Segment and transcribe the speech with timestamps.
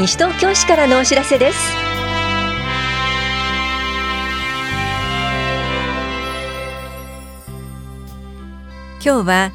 [0.00, 1.58] 西東京市からのお知らせです。
[9.04, 9.52] 今日は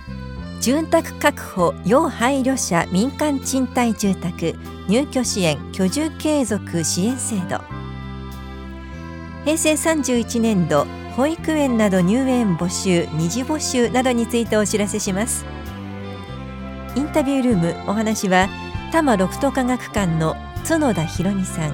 [0.62, 4.54] 住宅確保要配慮者民間賃貸住宅
[4.88, 7.60] 入居支援居住継続支援制度。
[9.46, 10.86] 平成31年度
[11.16, 15.44] 保育園など入園募集二次募集などについてお知らせします。
[16.96, 18.48] インタビュールームお話は
[18.92, 20.36] 多摩六都科学館の
[20.68, 21.72] 角田博美さん。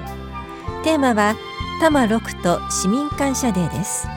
[0.82, 1.34] テーマは
[1.80, 4.08] 多摩六都市民感謝デーです。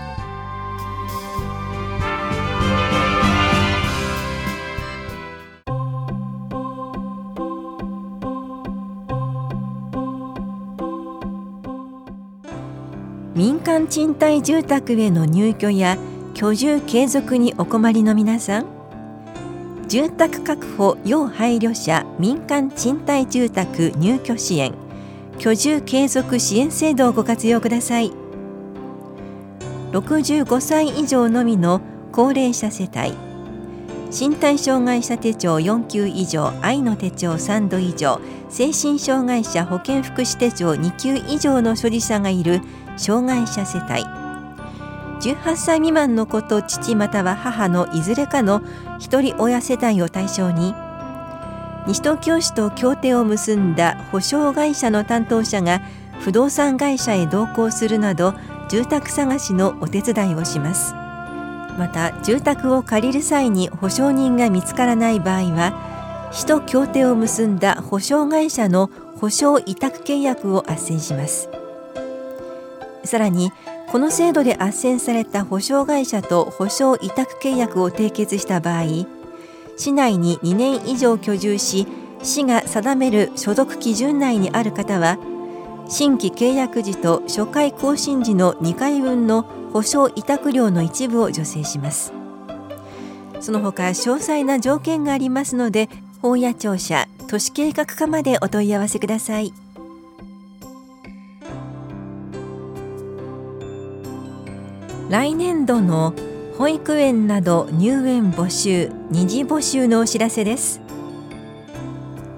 [13.36, 15.98] 民間賃貸住宅への入居や
[16.34, 18.75] 居住継続にお困りの皆さん。
[19.88, 24.74] 住宅確保要配慮者民間賃貸住宅入居支援。
[25.38, 28.12] 居住継続支援制度をご活用ください。
[29.92, 33.14] 65歳以上のみの高齢者世帯。
[34.12, 38.20] 身体障害者手帳4級以上愛の手帳3度以上。
[38.50, 42.62] 精神障害者保健福祉手帳2級以上の所持者がいる
[42.98, 44.15] 障害者世帯。
[45.26, 48.62] 18歳未満の子と父または母のいずれかの
[49.00, 50.76] 一人親世帯を対象に
[51.88, 55.82] 西東京市と協定を結んだ保証会社の担当者が
[56.20, 58.36] 不動産会社へ同行するなど
[58.70, 60.94] 住宅探しのお手伝いをします。
[60.94, 71.50] また住宅を借りる際に保証人が見つからない場合は市と協定を結んだ保証会社の保証委託契約を斡旋します。
[73.04, 73.52] さらに
[73.92, 79.06] この制度で斡旋された保証会社と保証委託契約を締結した場合
[79.78, 81.88] 市内に2年以上居住し
[82.24, 85.18] 市が定める所得基準内にある方は
[85.88, 92.12] 新規契約時と初回更新時の2回分の保証委託料の一部を助成します。
[93.40, 95.90] その他詳細な条件がありますので
[96.22, 99.54] 法や庁舎都市計画課までお問い合わせください。
[105.10, 106.16] 来年度の
[106.58, 110.82] 保育園など入園募集二次募集のお知らせです。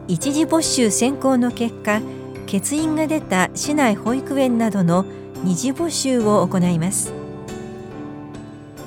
[0.09, 2.01] 一次募集選考の結果
[2.45, 5.05] 欠員が出た市内保育園などの
[5.44, 7.13] 二次募集を行います。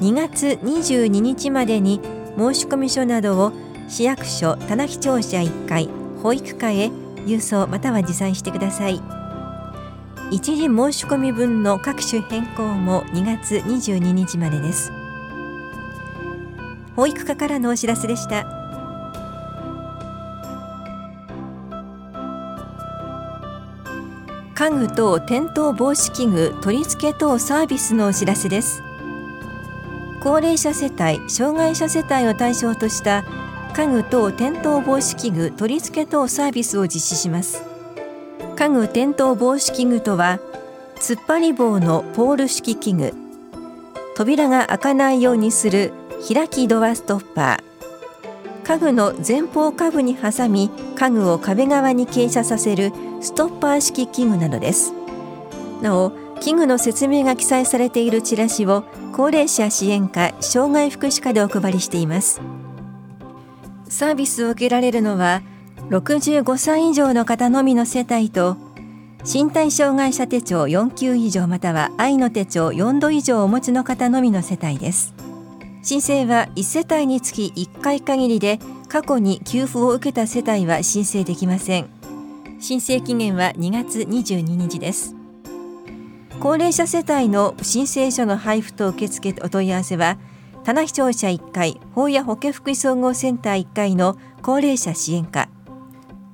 [0.00, 2.00] 2月22日までに
[2.36, 3.52] 申込書などを
[3.88, 5.88] 市役所棚木庁舎1階
[6.22, 6.90] 保育課へ
[7.26, 9.19] 郵送または持参してください。
[10.30, 14.92] 一時申し込み分の各種変更も2月22日までです。
[16.94, 18.46] 保育課からのお知らせでした。
[24.54, 28.82] 家具等転倒防止器具取り付け等サービスのお知らせです。
[30.22, 33.24] 高齢者世帯障害者世帯を対象とした
[33.72, 37.69] 家具等転倒防止器具取り付け等サービスを実施します。
[38.60, 40.38] 家具転倒防止器具とは
[40.96, 43.14] 突っ張り棒のポール式器具。
[44.14, 45.94] 扉が開かないようにする
[46.28, 48.62] 開きドアストッパー。
[48.62, 54.92] 家具の前方下部に挟み家具を壁側に傾斜させるストッパー式器具などです。
[55.80, 58.84] なお器具の説明が記載されているチラシを
[59.14, 62.42] 高齢者支援課障害福祉課でお配りしています。
[63.88, 65.40] サービスを受けられるのは
[65.90, 68.56] 65歳以上の方のみの世帯と
[69.24, 75.12] 身体障害者手帳4級以上または愛の手帳4度以上お持ちの方のみの世帯です。
[75.82, 81.88] 申請は1世帯につき1回限りで過去に給付を受けた世帯は申請できません。
[82.60, 85.16] 申請期限は2月22日です。
[86.38, 90.18] 高齢者世帯の申請書の配布と受付お問い合わせは
[90.62, 95.48] 棚視聴者1階法や保健福祉総合センター1階の高齢者支援課。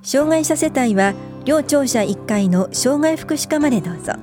[0.09, 1.13] 障害者世帯は
[1.43, 4.13] 両庁舎1階の障害福祉課までどうぞ。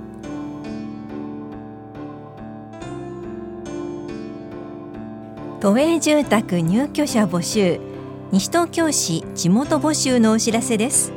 [5.60, 7.80] 都営住宅入居者募集。
[8.32, 11.12] 西東京市地元募集のお知らせです。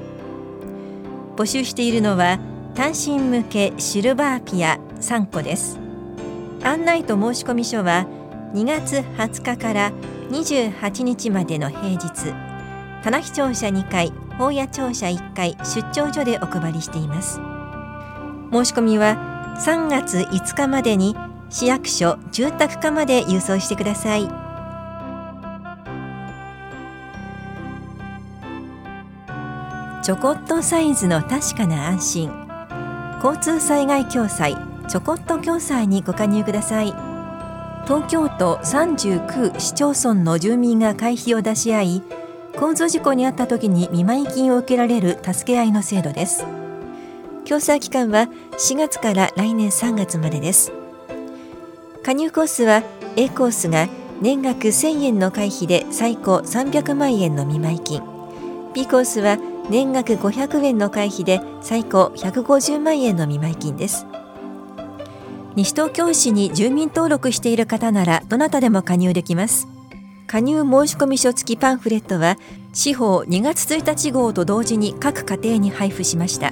[1.37, 2.37] 募集しているのは
[2.75, 5.79] 単身向けシルバーピア3個です。
[6.61, 8.05] 案内と申込書は
[8.53, 9.93] 2月20日から
[10.29, 12.46] 28日までの平日。
[13.03, 17.39] 棚木庁舎2階法屋庁舎1階出張所でお配りしています。
[18.51, 21.15] 申し込みは3月5日までに
[21.49, 24.27] 市役所住宅課まで郵送してください。
[30.03, 32.31] ちょこっとサイズの確かな安心。
[33.23, 34.55] 交通災害共済
[34.87, 36.93] ちょこっと共済にご加入ください。
[37.85, 42.03] 東京都39市町村の住民が会費を出し合い
[42.59, 46.43] 交通事故に遭った時に見舞い金を受けられる助け合いの制度です。
[47.45, 48.27] 共済期間は
[48.57, 50.71] 4月から来年3月までです。
[52.03, 52.81] 加入コースは
[53.15, 53.87] A コースが
[54.21, 58.01] 年額1000円の会費で最高300万円の見舞い金。
[58.73, 59.37] B コースは
[59.69, 64.07] 年額500円の会費で最高150万円の見舞い金です。
[65.55, 69.76] 西東京市に住民登録している方ならどなたでも加入できます。
[70.27, 72.37] 加入申込書付きパンフレットは
[72.73, 76.51] 司法2月1日号と同時に各家庭に配布しました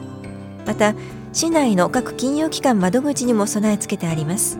[0.65, 0.95] また
[1.33, 4.57] 市内の各金融機関窓口にも備え付けてあります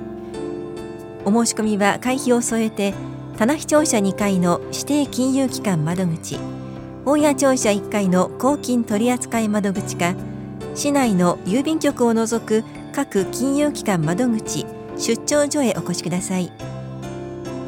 [1.24, 2.94] お申し込みは会費を添えて
[3.38, 6.38] 棚視聴者2階の指定金融機関窓口
[7.06, 10.14] 大谷庁舎1階の公金取扱窓口か
[10.76, 14.66] 市内の郵便局を除く各金融機関窓口
[14.98, 16.75] 出張所へお越しください。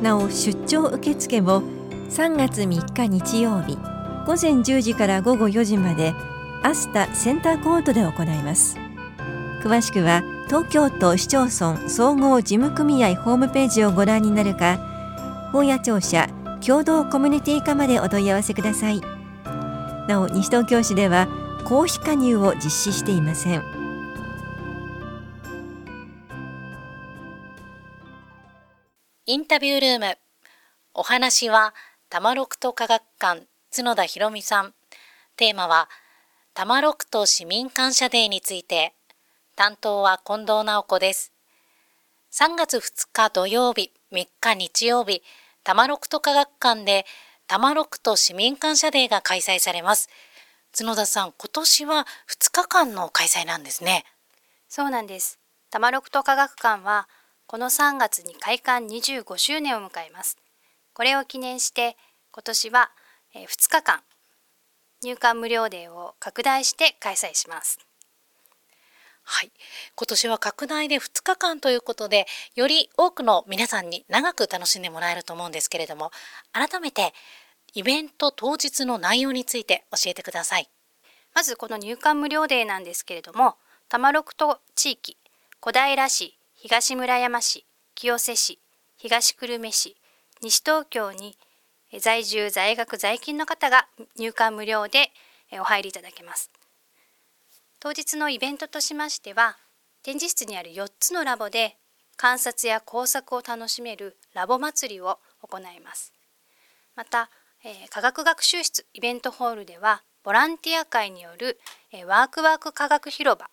[0.01, 1.61] なお出張受付も
[2.09, 3.77] 3月3日日曜日
[4.25, 6.13] 午前10時から午後4時まで
[6.63, 8.77] アスタセンターコートで行います。
[9.63, 14.77] 詳しくは東京都市町村総合事務組合ホームページをご覧になるか
[15.51, 16.29] 本屋庁舎
[16.65, 19.01] 共同コミュニティ課までお問い合わせください。
[20.07, 21.27] なお西東京市では
[21.65, 23.76] 公費加入を実施していません。
[29.29, 30.17] インタビュールーム。
[30.93, 31.73] お話は、
[32.09, 33.45] タマロクト科学館、
[33.75, 34.73] 角田博美さん。
[35.35, 35.89] テーマは、
[36.53, 38.93] タマロクト市民感謝デーについて。
[39.57, 41.33] 担当は近藤直子です。
[42.31, 45.21] 3月2日土曜日、3日日曜日、
[45.65, 47.05] タマロクト科学館で、
[47.47, 50.07] タマロクト市民感謝デーが開催されます。
[50.71, 54.05] 角田さん、今年は2日間の開催なんですね。
[54.69, 55.37] そうなんです。
[55.69, 57.09] タマロクト科学館は
[57.47, 60.37] この3月に開館25周年を迎えます。
[60.93, 61.95] これを記念して
[62.31, 62.91] 今年は
[63.33, 64.01] 2日間
[65.01, 67.79] 入館無料デーを拡大して開催します。
[69.23, 69.51] はい。
[69.95, 76.11] 今年は拡大で2日間ということで、より多くの皆さんに長く楽しんでもらえると思うんですけれども、
[76.51, 77.13] 改めて
[77.73, 80.69] イベント当日の内容について教えてください。
[81.33, 83.57] まずこの入館無料デーなんですけれども、
[83.87, 85.17] 多摩六都地域、
[85.59, 86.36] 小平市、
[86.69, 87.65] 東村山市、
[87.95, 88.59] 清瀬市、
[88.97, 89.95] 東久留米市、
[90.41, 91.37] 西東京に
[92.01, 93.87] 在住、在学、在勤の方が
[94.17, 95.11] 入館無料で
[95.61, 96.51] お入りいただけます。
[97.79, 99.55] 当日のイベントとしましては、
[100.03, 101.77] 展示室にある4つのラボで
[102.17, 106.11] 観察や工作を楽しめるラボ祭りを行います。
[106.97, 107.29] また、
[107.63, 111.61] えー、科学学習室イベントホールではボランティア会による、
[111.93, 113.49] えー、ワークワーク科学広場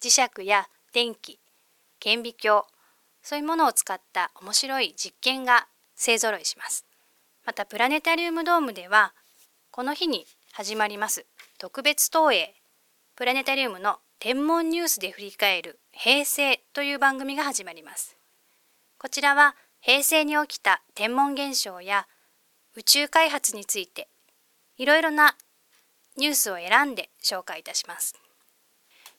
[0.00, 1.38] 磁石や電気
[2.04, 2.64] 顕微鏡。
[3.22, 5.66] そういうものを使った面白い実験が
[5.96, 6.84] 勢ぞろいします。
[7.46, 9.14] またプラネタリウムドームでは
[9.70, 11.24] この日に始まります。
[11.56, 12.54] 特別投影。
[13.16, 18.18] プラネタリウムの天文ニュースで振り返る平成という番組が始まります。
[18.98, 22.06] こちらは平成に起きた天文現象や
[22.76, 24.08] 宇宙開発について
[24.76, 25.36] いろいろな
[26.18, 28.23] ニュースを選んで紹介いたします。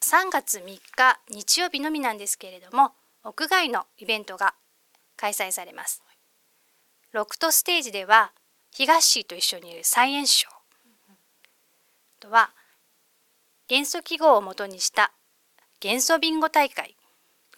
[0.05, 2.91] 3月3日日曜日のみなんですけれども
[3.23, 4.53] 屋外のイベントが
[5.17, 6.03] 開催されます。
[7.11, 8.31] ロクトステージでは
[8.71, 10.51] 東市と一緒にいるサイエンスショー。
[12.19, 12.51] とは
[13.67, 15.11] 元素記号をもとにした
[15.79, 16.95] 元素ビンゴ大会。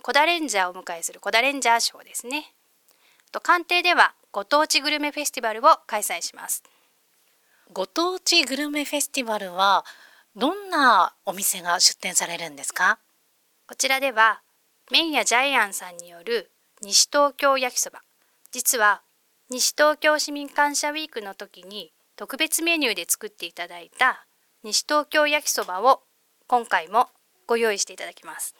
[0.02, 2.54] コダレンジャーをお迎えするコダレンジャーショーですね。
[3.34, 6.64] と官邸ではご当地グルメフェスティバルを開催します。
[7.74, 9.84] ご当地グルメフェスティバルは
[10.38, 13.00] どんなお店が出店されるんですか？
[13.68, 14.44] こちらでは
[14.92, 16.52] 麺屋ジャイアンさんによる
[16.84, 18.04] 西東京焼きそば。
[18.52, 19.02] 実は
[19.50, 24.28] 西東京市民感謝ウィークの時に特別メニューで作っていただいた
[24.64, 26.02] 西東京焼きそばを
[26.46, 27.08] 今回も
[27.48, 28.54] ご用意していただきます。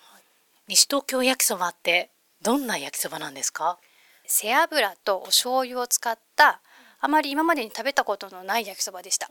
[0.68, 2.10] 西東京焼きそばって
[2.42, 3.78] どんな焼きそばなんですか？
[4.26, 6.60] 背脂とお醤油を使った
[7.00, 9.30] あまり今までに食べたことのない焼きそばでした。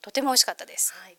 [0.00, 1.18] とても美味しかったです、はい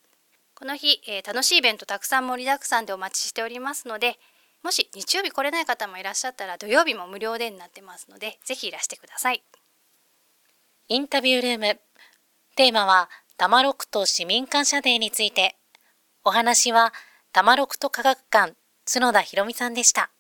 [0.55, 4.17] この日、えー、楽しいイベントたくさん盛りだくさんでお待ちしておりますので、
[4.63, 9.43] もし日曜日来れない方もいらっしゃったら土曜日も無料でになってますので、ぜひいらしてください。
[10.87, 11.79] インタビュールーム。
[12.55, 13.09] テーマは、
[13.39, 15.55] タマロクと市民感謝デーについて。
[16.25, 16.91] お話は、
[17.31, 18.53] タマロクと科学館、
[18.86, 20.12] 角田博美さんでした。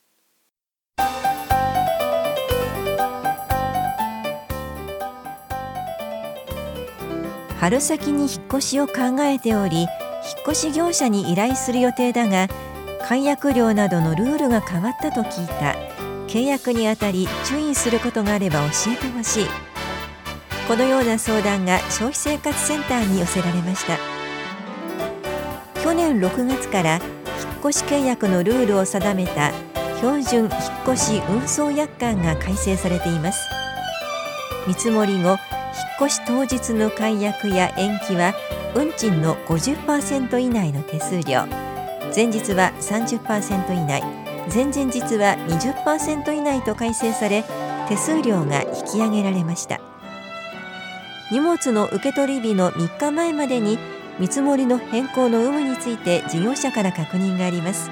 [7.59, 9.89] 春先に引っ越しを考えており引っ
[10.47, 12.47] 越し業者に依頼する予定だが
[13.01, 15.75] 解約料などのルールが変わったと聞いた
[16.27, 19.68] 契約にあたり注意することがあれば教えてほしい
[20.69, 23.97] このような相談が消費生活センターに寄せられました。
[25.81, 27.03] 去年6月から引っ
[27.69, 29.51] 越し契約のルールを定めた
[29.97, 30.51] 標準引っ
[30.93, 33.49] 越し運送約款が改正されています。
[34.67, 35.37] 見積もり後引っ
[36.01, 38.35] 越し当日の解約や延期は
[38.75, 41.47] 運賃の50%以内の手数料。
[42.15, 44.03] 前日は30%以内。
[44.53, 47.43] 前々日は20%以内と改正され
[47.87, 49.88] 手数料が引き上げられました。
[51.31, 53.77] 荷物の受け取り日の3日前までに
[54.17, 57.91] 見積もりの変更の有無について事業者から確認があります。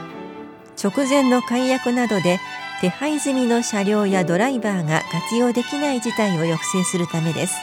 [0.82, 2.39] 直前の解約などで
[2.82, 7.56] 手配済みの車両やドライバーが活用できない事態を抑制するためです。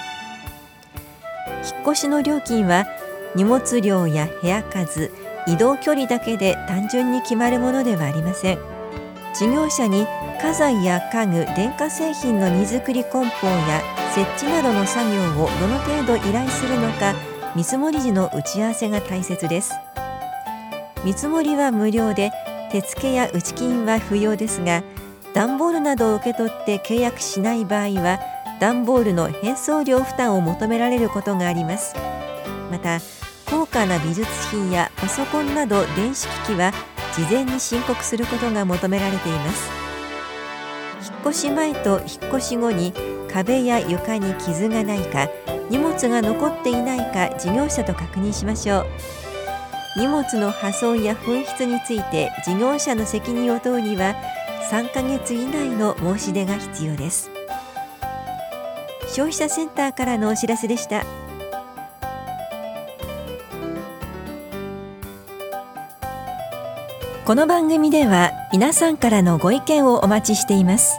[1.72, 2.86] 引っ越しの料金は
[3.34, 5.10] 荷物量や部屋数
[5.46, 8.58] 移動距離だけで単純に決まるものではありません。
[9.34, 10.06] 事業者に
[10.44, 13.80] 家財や家具電化製品の荷造り梱包や
[14.14, 17.14] 設置などの作業をどの程度依頼するのか
[17.56, 19.72] 見積もり時の打ち合わせが大切です。
[21.02, 22.30] 見積もりは無料で
[22.70, 24.82] 手付けや打金は不要ですが
[25.32, 28.20] 段ボールなどを受け取って契約しない場合は
[28.60, 31.96] 段ボールの返送料負担を求められることがあります。
[32.70, 33.00] また
[33.46, 36.70] 高価な美術品やパソコンなど電子機器は
[37.16, 39.83] 事前に申告することが求められています。
[41.24, 42.92] 越し前と引っ越し後に
[43.32, 45.28] 壁や床に傷がないか
[45.70, 48.86] 荷物が残っていないか事業者と確認しましょう。
[49.96, 54.14] 荷物の破損や紛失について事業者の責任を問うには
[54.70, 57.30] 3ヶ月以内の申し出が必要です。
[59.08, 61.04] 消費者センターからのお知らせでした。
[67.24, 70.98] この番組では皆さんからのご意見をお待ちしています。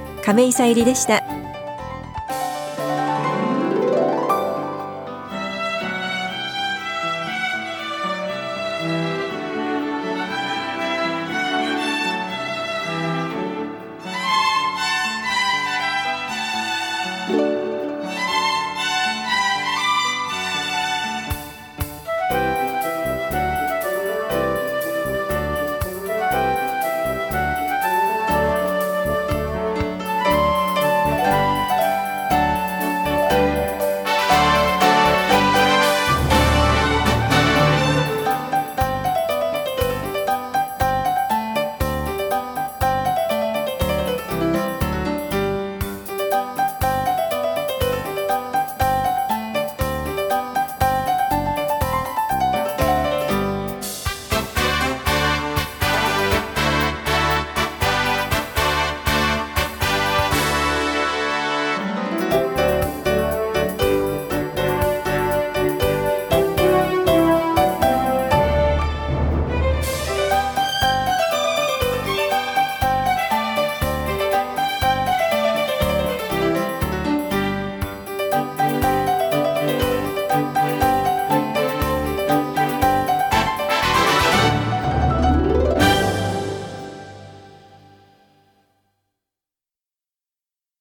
[0.23, 1.40] 亀井さゆりでした。